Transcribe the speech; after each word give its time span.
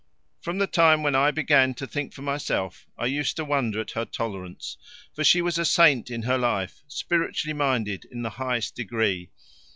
From 0.39 0.57
the 0.57 0.65
time 0.65 1.03
when 1.03 1.13
I 1.13 1.29
began 1.29 1.75
to 1.75 1.85
think 1.85 2.11
for 2.11 2.23
myself 2.23 2.87
I 2.97 3.05
used 3.05 3.35
to 3.35 3.45
wonder 3.45 3.79
at 3.79 3.91
her 3.91 4.03
tolerance; 4.03 4.77
for 5.13 5.23
she 5.23 5.43
was 5.43 5.59
a 5.59 5.63
saint 5.63 6.09
in 6.09 6.23
her 6.23 6.39
life, 6.39 6.81
spiritually 6.87 7.53
minded 7.53 8.05
in 8.05 8.23
the 8.23 8.31
highest 8.31 8.73
degree. 8.75 9.29